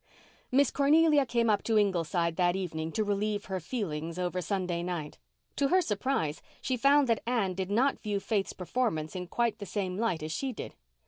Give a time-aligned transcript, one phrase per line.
[0.51, 5.19] Miss Cornelia came up to Ingleside that evening to relieve her feelings over Sunday night.
[5.57, 9.67] To her surprise she found that Anne did not view Faith's performance in quite the
[9.67, 10.73] same light as she did.